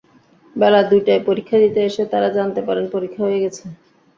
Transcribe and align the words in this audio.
বেলা 0.55 0.81
দুইটায় 0.91 1.21
পরীক্ষা 1.27 1.57
দিতে 1.63 1.79
এসে 1.85 2.03
তাঁরা 2.11 2.29
জানতে 2.37 2.61
পারেন 2.67 2.85
পরীক্ষা 2.93 3.21
হয়ে 3.25 3.41
গেছে। 3.43 3.63